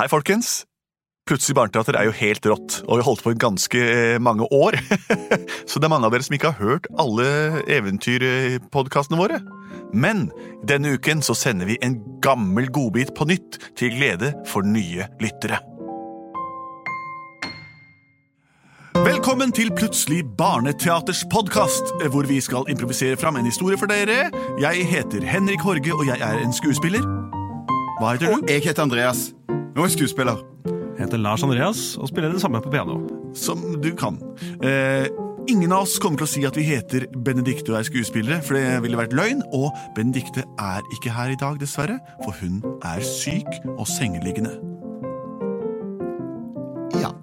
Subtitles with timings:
[0.00, 0.62] Hei, folkens.
[1.28, 4.46] Plutselig barneteater er jo helt rått, og vi har holdt på i ganske eh, mange
[4.48, 4.78] år.
[5.68, 7.26] Så det er mange av dere som ikke har hørt alle
[7.68, 9.42] eventyrpodkastene våre.
[9.92, 10.30] Men
[10.64, 15.58] denne uken så sender vi en gammel godbit på nytt, til glede for nye lyttere.
[19.04, 24.30] Velkommen til Plutselig barneteaters podkast, hvor vi skal improvisere fram en historie for dere.
[24.64, 27.04] Jeg heter Henrik Horge, og jeg er en skuespiller.
[28.00, 28.48] Hva heter Og du?
[28.48, 29.26] jeg heter Andreas.
[29.74, 30.40] Nå er skuespiller.
[30.66, 32.98] Jeg heter Lars Andreas og spiller det samme på piano.
[33.34, 34.18] Som du kan.
[34.66, 35.06] Eh,
[35.48, 38.58] ingen av oss kommer til å si at vi heter Benedikte og er skuespillere, for
[38.58, 39.44] det ville vært løgn.
[39.54, 44.58] Og Benedikte er ikke her i dag, dessverre, for hun er syk og sengeliggende.
[46.98, 47.14] Ja.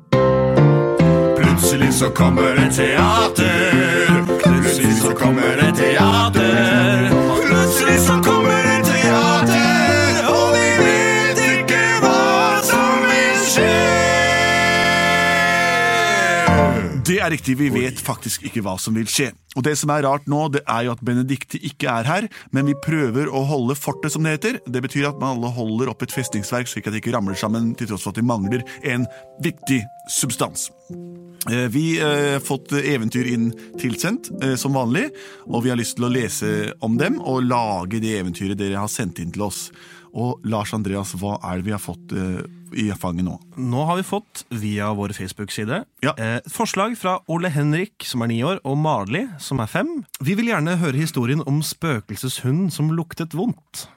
[1.35, 4.23] Plutselig så kommer et teater.
[4.39, 6.86] Plutselig så kommer et teater.
[17.27, 19.31] Er riktig, vi vet faktisk ikke hva som vil skje.
[19.57, 22.67] Og det som er rart nå, det er jo at Benedikte ikke er her, men
[22.69, 24.59] vi prøver å holde fortet, som det heter.
[24.69, 27.73] Det betyr at man alle holder opp et festningsverk, slik at det ikke ramler sammen,
[27.77, 29.07] til tross for at de mangler en
[29.43, 29.81] viktig
[30.13, 30.69] substans.
[31.49, 33.49] Eh, Vi eh, har fått eventyr inn
[33.81, 35.09] tilsendt, eh, som vanlig,
[35.47, 36.53] og vi har lyst til å lese
[36.85, 39.67] om dem og lage det eventyret dere har sendt inn til oss.
[40.13, 42.43] Og Lars Andreas, hva er det vi har fått eh,
[42.77, 43.37] i fanget nå?
[43.57, 46.13] Nå har vi fått, via vår Facebook-side, Ja.
[46.17, 50.03] eh, et forslag fra Ole Henrik, som er ni år, og Marli, som er fem.
[50.21, 53.87] Vi vil gjerne høre historien om spøkelseshunden som luktet vondt.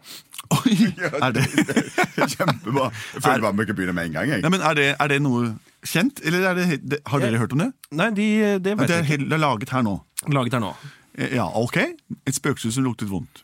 [0.50, 0.76] Oi,
[1.22, 1.44] er det,
[2.16, 2.88] Kjempebra.
[3.14, 4.28] Jeg føler bare vi kan begynne med en gang.
[4.34, 4.42] jeg.
[4.42, 5.52] Nei, men er det, er det noe
[5.86, 7.70] kjent, eller er det, det, har dere hørt om det?
[7.96, 8.26] Nei, de,
[8.58, 9.12] det vet Det er jeg ikke.
[9.14, 9.94] helt- det er laget her nå.
[10.28, 10.72] Laget her nå.
[11.18, 11.76] Eh, Ja, ok.
[12.26, 13.42] Et spøkelse som luktet vondt.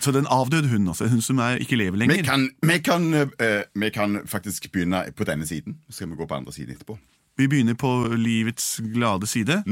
[0.00, 1.04] Så det er en avdød hund, altså.
[1.04, 2.24] En hund som er, ikke lever Vi lenger.
[2.24, 5.76] kan, vi, kan, eh, vi kan faktisk begynne på denne siden.
[5.90, 6.98] Så skal vi gå på andre siden etterpå.
[7.38, 9.62] Vi begynner på livets glade side.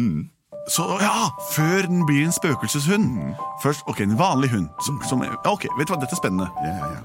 [0.70, 3.34] Så ja, før den blir en spøkelseshund.
[3.62, 4.68] Først, ok, en vanlig hund.
[4.86, 6.48] Som, som, ok, vet du hva, dette er spennende.
[6.64, 7.02] Ja, ja, ja.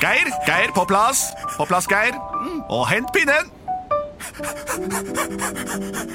[0.00, 1.24] Geir, Geir, på plass.
[1.56, 2.14] På plass, Geir.
[2.70, 3.50] Og hent pinnen.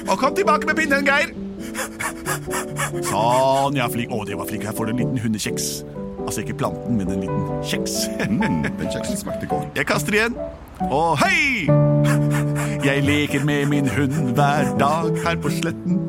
[0.08, 1.32] Og kom tilbake med pinnen, Geir.
[3.08, 4.12] Sånn, ja, flink.
[4.12, 4.66] Å, det var flink.
[4.68, 5.68] Her får du en liten hundekjeks.
[6.22, 8.06] Altså ikke planten, men en liten kjeks.
[8.22, 9.72] Mm, den kjeksen smakte godt.
[9.76, 10.36] Jeg kaster igjen.
[10.88, 11.66] Og hei!
[12.82, 16.00] Jeg leker med min hund hver dag her på sletten.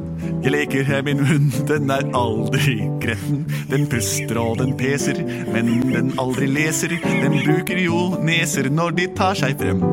[0.44, 3.45] Jeg leker med min hund, den er aldri gretten.
[3.72, 5.22] Den puster og den peser,
[5.53, 6.97] men den aldri leser.
[7.03, 9.84] Den bruker jo neser når de tar seg frem.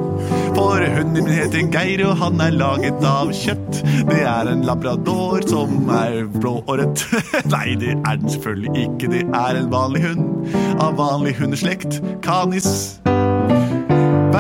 [0.55, 3.81] For hunden min heter Geir, og han er laget av kjøtt.
[4.09, 7.05] Det er en labrador som er blå og rødt.
[7.55, 9.13] Nei, det er den selvfølgelig ikke.
[9.15, 12.01] Det er en vanlig hund av vanlig hundeslekt.
[12.27, 13.01] Canis.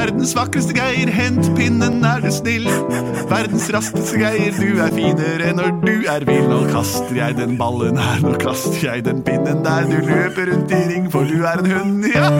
[0.00, 2.64] Verdens vakreste Geir, hent pinnen, er du snill.
[3.28, 6.46] Verdens raskeste Geir, du er finere når du er vill.
[6.48, 9.84] Nå kaster jeg den ballen her, nå kaster jeg den pinnen der.
[9.90, 12.30] Du løper rundt i ring, for du er en hund, ja.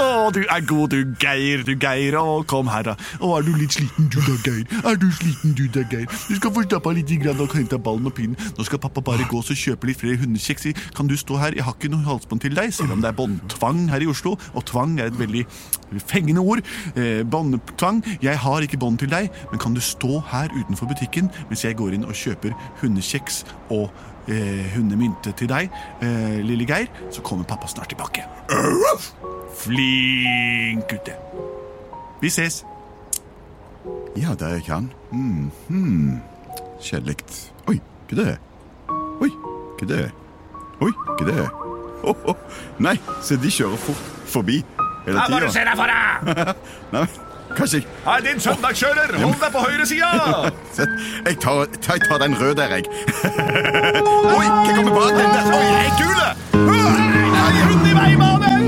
[0.00, 2.16] Å, du er god, du Geir, du Geir.
[2.16, 2.96] Å, kom her, da.
[3.20, 4.64] Å, er du litt sliten, du da, Geir?
[4.80, 6.08] Er du sliten, du da, Geir?
[6.08, 8.40] Du skal få stappa litt i grann og hente ballen og pinnen.
[8.56, 10.72] Nå skal pappa bare gå og kjøpe litt flere hundekjeks.
[10.96, 11.60] Kan du stå her?
[11.60, 14.38] Jeg har ikke noe halsbånd til deg, selv om det er båndtvang her i Oslo.
[14.56, 15.44] Og tvang er et veldig
[16.00, 16.62] fengende ord.
[16.96, 18.02] Eh, båndtvang.
[18.22, 21.76] Jeg har ikke bånd til deg, men kan du stå her utenfor butikken mens jeg
[21.76, 23.90] går inn og kjøper hundekjeks og
[24.28, 25.70] eh, hundemynte til deg,
[26.02, 28.24] eh, lille Geir, så kommer pappa snart tilbake.
[29.56, 31.16] Flink gutte.
[32.22, 32.64] Vi ses.
[34.16, 34.92] Ja, det jeg kan.
[35.10, 36.20] Mm, hmm.
[36.82, 37.16] Kjedelig.
[37.68, 37.80] Oi,
[38.10, 38.38] hva er det?
[39.22, 39.30] Oi,
[39.78, 40.10] hva er det?
[40.82, 41.50] Oi, hva er det?
[42.02, 42.36] Oh, oh.
[42.82, 44.62] Nei, se de kjører fort forbi
[45.06, 46.54] hele Hva må du se deg for deg?
[46.94, 47.04] Nei,
[47.56, 50.10] kanskje jeg Hei, din søndagskjører, hold deg på høyre sida!
[51.28, 52.84] Jeg tar, jeg tar den røde der, jeg.
[54.36, 55.44] Oi, hva kommer bak den der?
[55.54, 56.28] Oi, ei kule!
[57.42, 58.64] Er hund i veibanen?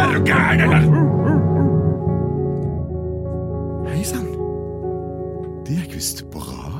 [0.00, 0.82] Er du gæren, eller?
[3.90, 4.28] Hei sann.
[5.66, 6.70] Det gikk visst bra.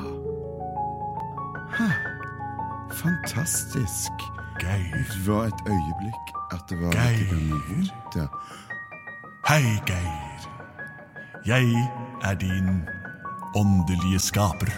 [3.00, 4.12] Fantastisk.
[4.60, 4.96] Geir.
[5.12, 7.26] Det var et øyeblikk at det var Geir.
[7.34, 8.28] vondt der.
[9.50, 10.50] Hei, Geir.
[11.46, 11.88] Jeg
[12.22, 12.68] er din
[13.56, 14.70] åndelige skaper.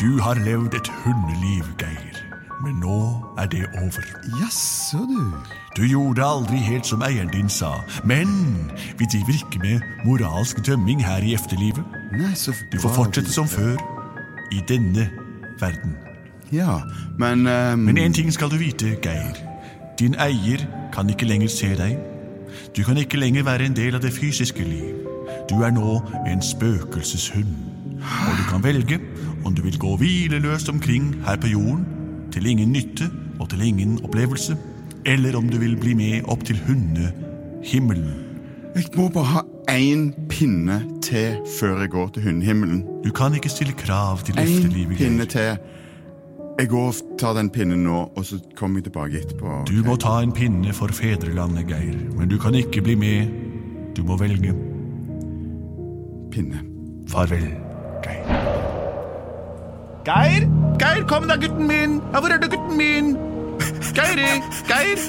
[0.00, 2.20] Du har levd et hundeliv, Geir.
[2.62, 4.06] Men nå er det over.
[4.40, 5.34] Jaså, du.
[5.76, 7.72] Du gjorde aldri helt som eieren din sa.
[8.04, 8.30] Men
[8.98, 11.84] vi driver ikke med moralsk dømming her i efterlivet.
[12.12, 13.74] Nei, så Du får fortsette som før
[14.52, 15.10] i denne
[15.58, 15.98] verden.
[16.52, 16.78] Ja,
[17.18, 17.78] men um...
[17.78, 19.34] Men én ting skal du vite, Geir.
[19.98, 20.62] Din eier
[20.94, 21.98] kan ikke lenger se deg.
[22.76, 24.94] Du kan ikke lenger være en del av det fysiske liv.
[25.50, 27.52] Du er nå en spøkelseshund.
[27.96, 28.98] Og du kan velge
[29.44, 31.86] om du vil gå hvileløst omkring her på jorden,
[32.32, 33.10] til ingen nytte
[33.40, 34.56] og til ingen opplevelse,
[35.06, 38.14] eller om du vil bli med opp til hundehimmelen.
[38.76, 39.40] Jeg må bare ha
[39.72, 42.82] én pinne til før jeg går til hundehimmelen.
[43.04, 44.96] Du kan ikke stille krav til Én efterlivet.
[44.98, 45.28] pinne Geir.
[45.30, 45.56] til.
[46.58, 49.58] Jeg går og tar den pinnen nå, og så kommer jeg tilbake etterpå.
[49.68, 53.28] Du må ta en pinne for fedrelandet, Geir, men du kan ikke bli med.
[53.96, 54.54] Du må velge.
[56.32, 56.62] Pinne.
[57.12, 57.44] Farvel,
[58.06, 58.32] Geir.
[60.06, 60.48] Geir!
[60.80, 62.00] Geir, kom da, gutten min!
[62.14, 63.16] Ja, hvor er du, gutten min?
[63.96, 64.40] Geiri!
[64.68, 65.06] Geir!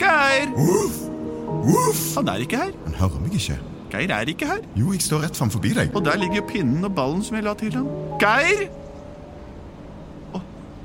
[0.00, 0.54] Geir!
[0.60, 1.02] Uff!
[1.72, 2.06] Uff!
[2.18, 2.72] Han er ikke her.
[2.84, 3.56] Han hører meg ikke.
[3.92, 4.64] Geir er ikke her.
[4.76, 5.94] Jo, jeg står rett framfor deg.
[5.94, 7.88] Og der ligger jo pinnen og ballen som jeg la til ham.
[8.20, 8.68] Geir!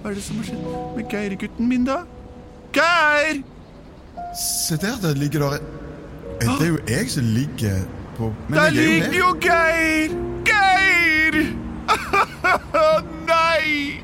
[0.01, 0.61] Hva er det som har skjedd
[0.97, 1.99] med Geir-gutten min, da?
[2.73, 3.43] Geir!
[4.39, 5.57] Se der, det ligger der
[6.39, 7.83] Det er jo jeg som ligger
[8.17, 10.15] på Men Der er jo ligger jo Geir!
[10.47, 11.37] Geir!
[13.31, 14.01] Nei!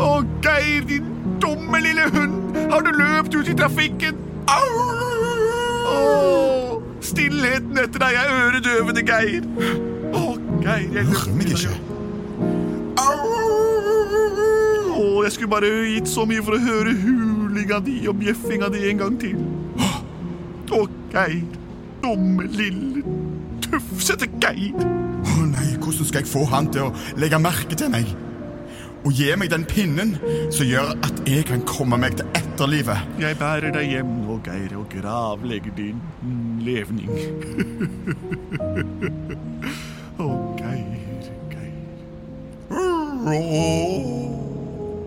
[0.00, 0.10] Å,
[0.46, 1.10] Geir, din
[1.42, 2.56] dumme lille hund!
[2.72, 4.16] Har du løpt ut i trafikken?
[4.48, 4.96] Au!
[7.04, 9.44] Stillheten etter deg er øredøvende, Geir.
[10.16, 10.24] Å,
[10.64, 11.95] Geir, jeg Hører meg ikke.
[15.24, 19.02] Jeg skulle bare gitt så mye for å høre hulinga di og bjeffinga di en
[19.04, 19.38] gang til.
[20.72, 20.82] Å,
[21.12, 21.42] Geir.
[22.02, 23.02] Dumme, lille,
[23.64, 24.76] tufsete Geir.
[24.76, 28.10] Å nei, hvordan skal jeg få han til å legge merke til meg?
[29.06, 30.16] Og gi meg den pinnen
[30.50, 32.98] som gjør at jeg kan komme meg til etterlivet.
[33.22, 36.00] Jeg bærer deg hjem nå, Geir, og gravlegger din
[36.66, 37.10] levning.
[40.18, 41.74] Å, Geir, Geir.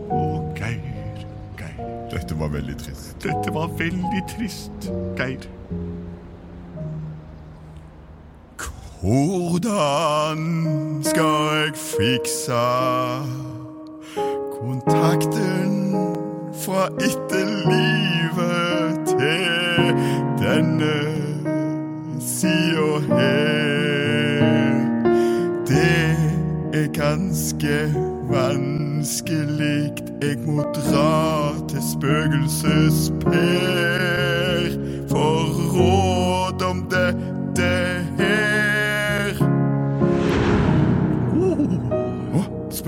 [0.09, 0.81] Å, Geir,
[1.59, 1.77] Geir.
[2.09, 3.15] Dette var veldig trist.
[3.23, 4.89] Dette var veldig trist,
[5.19, 5.47] Geir.
[9.01, 10.39] Hvordan
[11.07, 12.63] skal jeg fikse
[14.57, 15.95] kontakten
[16.65, 19.94] fra etterlivet til
[20.41, 21.00] denne
[22.19, 24.83] sida her?
[25.69, 26.03] Det
[26.73, 27.77] er ganske
[28.27, 28.78] vanskelig.
[28.99, 34.75] Jeg må dra til spøkelsesper.
[35.07, 36.19] For råd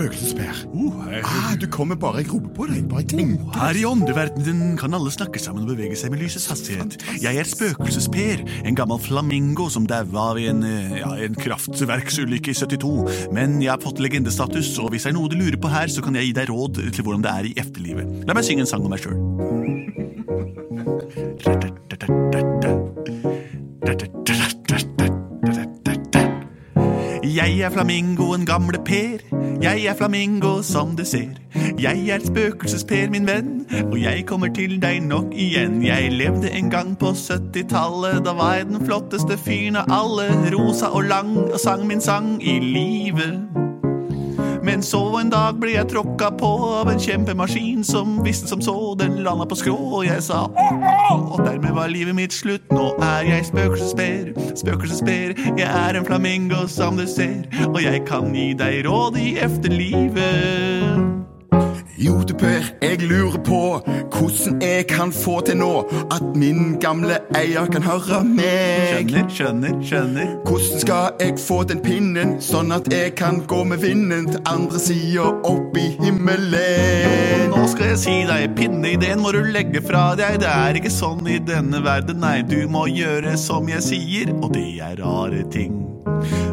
[0.01, 0.65] spøkelsesper.
[0.73, 2.87] Oh, Ah, du kommer bare jeg roper på deg.
[2.89, 3.51] Bare tenker.
[3.55, 6.97] her i åndeverdenen kan alle snakke sammen og bevege seg med lysets hastighet.
[7.21, 12.53] Jeg er spøkelsesper, en gammel flamingo som daua ved en, eh, ja, en kraftverksulykke i
[12.53, 13.29] 72.
[13.31, 16.01] Men jeg har fått legendestatus, og hvis det er noe du lurer på her, så
[16.01, 18.25] kan jeg gi deg råd til hvordan det er i efterlivet.
[18.27, 19.19] La meg synge en sang om meg sjøl.
[27.23, 29.21] Jeg er flamingoen gamle Per.
[29.61, 31.37] Jeg er flamingo som du ser.
[31.79, 35.83] Jeg er spøkelsesper, min venn, og jeg kommer til deg nok igjen.
[35.85, 40.29] Jeg levde en gang på 70-tallet, da var jeg den flotteste fyren av alle.
[40.55, 43.70] Rosa og lang og sang min sang i livet.
[44.71, 48.75] Men så en dag ble jeg tråkka på av en kjempemaskin som visste som så,
[48.95, 52.71] den landa på skrå, og jeg sa og dermed var livet mitt slutt.
[52.71, 54.31] Nå er jeg spøkelsesper,
[54.63, 59.33] spøkelsesper, jeg er en flamingo som du ser, og jeg kan gi deg råd i
[59.43, 61.10] efterlivet.
[62.01, 67.19] Jo, du Per, jeg lurer på hvordan jeg kan få til nå at min gamle
[67.37, 69.11] eier kan høre meg.
[69.11, 70.31] Skjønner, skjønner, skjønner.
[70.47, 74.81] Hvordan skal jeg få den pinnen, sånn at jeg kan gå med vinden til andre
[74.81, 77.53] sida opp i himmelen?
[77.53, 80.41] Nå skal jeg si deg, pinneideen må du legge fra deg.
[80.41, 84.55] Det er ikke sånn i denne verden, nei, du må gjøre som jeg sier, og
[84.57, 85.83] det er rare ting.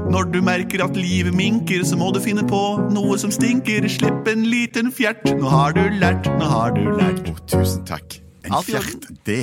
[0.09, 2.63] Når du merker at livet minker, så må du finne på
[2.95, 3.87] noe som stinker.
[3.93, 7.25] Slipp en liten fjert, nå har du lært, nå har du lært.
[7.29, 8.21] Oh, tusen takk.
[8.49, 9.43] En fjert, det.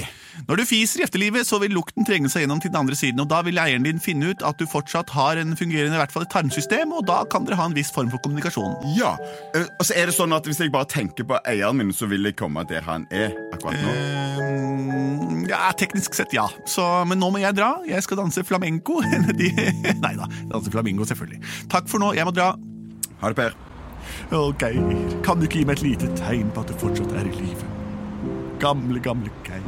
[0.49, 3.21] Når du fiser i efterlivet, så vil lukten trenge seg gjennom til den andre siden,
[3.21, 6.11] og da vil eieren din finne ut at du fortsatt har en fungerende, i hvert
[6.15, 8.73] fall et tarmsystem, og da kan dere ha en viss form for kommunikasjon.
[8.97, 9.13] Ja.
[9.55, 12.09] eh, Og så er det sånn at hvis jeg bare tenker på eieren min, så
[12.11, 13.93] vil jeg komme der han er akkurat nå.
[13.93, 14.64] Ehm,
[15.49, 16.45] ja, teknisk sett ja.
[16.69, 17.75] Så, men nå må jeg dra.
[17.87, 19.01] Jeg skal danse flamenco.
[19.39, 19.51] De,
[20.05, 21.41] nei da, danse flamingo selvfølgelig.
[21.71, 22.53] Takk for nå, jeg må dra.
[23.21, 23.55] Ha det, Per.
[24.35, 24.81] Å, Geir,
[25.25, 27.69] kan du ikke gi meg et lite tegn på at du fortsatt er i live?
[28.61, 29.65] Gamle, gamle Geir.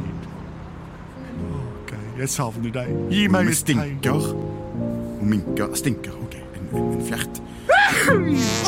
[1.48, 2.92] Å, Geir, jeg savner deg.
[3.14, 3.82] Gi meg et tegn.
[4.02, 4.30] stinker.
[5.28, 5.74] Minker.
[5.78, 6.38] Stinker, ok.
[6.58, 7.42] En, en, en fjert.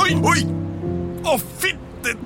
[0.03, 0.41] Oi, oi!
[1.31, 2.17] Å, fitte!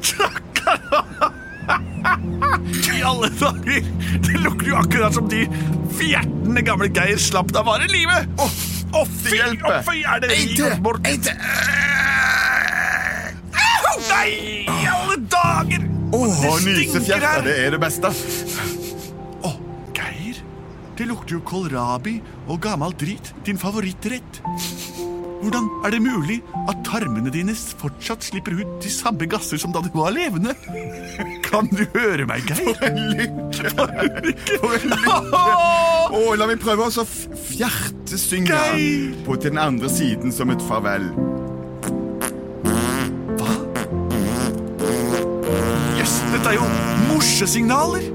[2.64, 3.84] I alle dager!
[4.24, 5.44] Det lukter jo akkurat som de
[5.98, 8.28] fjertende gamle Geir slapp da bare livet!
[8.40, 8.48] Å,
[9.10, 10.68] fy, å, fy, er det til!
[10.84, 11.06] bort?
[13.64, 13.94] Au!
[14.08, 14.28] Nei,
[14.70, 15.84] i alle dager!
[16.14, 17.42] Oh, Det stinker her.
[17.42, 18.10] det er det beste.
[19.44, 19.50] Å,
[19.96, 20.38] Geir,
[20.98, 23.32] det lukter jo kålrabi og gammel drit.
[23.46, 24.38] Din favorittrett.
[25.44, 26.38] Hvordan er det mulig
[26.70, 30.54] at tarmene dine fortsatt slipper ut de samme gasser som da du var levende?
[31.44, 32.62] Kan du høre meg, Geir?
[32.64, 33.72] For en lykke!
[33.76, 34.46] For en lykke!
[34.62, 35.42] For en lykke.
[36.16, 37.04] Åh, la meg prøve å
[37.50, 38.62] fjertesynge
[39.26, 41.10] på til den andre siden som et farvel.
[43.36, 43.60] Hva?
[46.00, 46.70] Jøss, dette er jo
[47.10, 48.08] morsesignaler!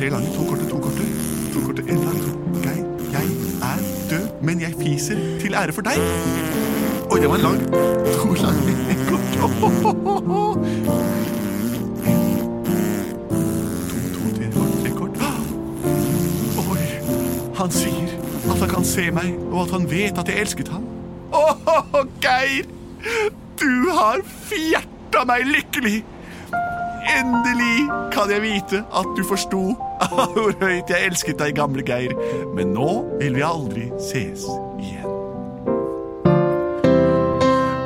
[0.00, 1.04] Tre lange, to korte, to korte.
[1.52, 2.20] To korte, en lang.
[2.62, 3.26] Geir, jeg
[3.62, 3.80] er
[4.10, 5.98] død, men jeg fiser til ære for deg.
[7.10, 7.58] Oi, det var en lang.
[8.14, 9.26] To lange, en kort.
[14.80, 15.20] Tre kort.
[16.64, 16.86] Oi,
[17.58, 18.14] han sier
[18.54, 20.86] at han kan se meg, og at han vet at jeg elsket ham.
[21.32, 22.72] Åh, Geir!
[23.60, 26.00] Du har fjerta meg lykkelig!
[27.18, 29.62] Endelig kan jeg vite at du forsto
[30.34, 32.14] hvor høyt jeg elsket deg, gamle Geir.
[32.54, 32.90] Men nå
[33.20, 34.46] vil vi aldri ses
[34.80, 35.08] igjen.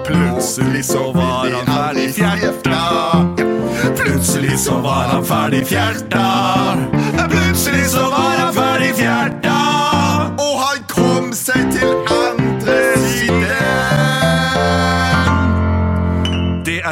[0.05, 2.81] Plutselig så var han ferdig fjerta.
[3.97, 6.27] Plutselig så var han ferdig fjerta.
[7.31, 8.14] Plutselig så var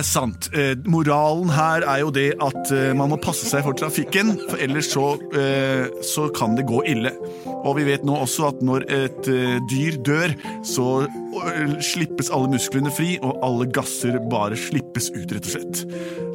[0.02, 0.48] er sant.
[0.56, 4.60] Eh, moralen her er jo det at eh, man må passe seg for trafikken, for
[4.62, 5.06] ellers så,
[5.38, 7.14] eh, så kan det gå ille.
[7.62, 10.34] Og vi vet nå også at når et eh, dyr dør,
[10.66, 15.84] så eh, slippes alle musklene fri, og alle gasser bare slippes ut, rett og slett.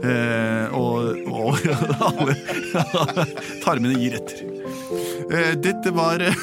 [0.07, 1.67] Eh, og, og
[2.11, 2.37] alle
[3.65, 4.56] tarmene gir etter.
[5.27, 6.35] Eh, Dette var eh,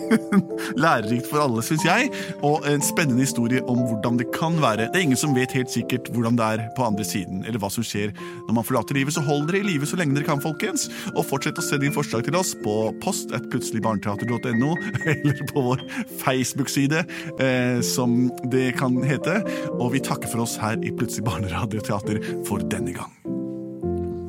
[0.84, 2.10] lærerikt for alle, syns jeg,
[2.46, 4.86] og en spennende historie om hvordan det kan være.
[4.90, 7.70] Det er ingen som vet helt sikkert hvordan det er på andre siden, eller hva
[7.72, 8.12] som skjer
[8.46, 9.16] når man forlater livet.
[9.16, 10.86] Så hold dere i live så lenge dere kan, folkens.
[11.16, 14.74] Og fortsett å sende inn forslag til oss på post at plutseligbarneteater.no,
[15.14, 15.82] eller på vår
[16.22, 17.02] Facebook-side,
[17.42, 19.40] eh, som det kan hete.
[19.78, 23.14] Og vi takker for oss her i Plutselig barneradioteater for denne gang.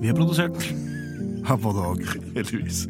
[0.01, 0.57] Vi er produsert
[1.51, 2.09] av både og.
[2.37, 2.85] Heldigvis.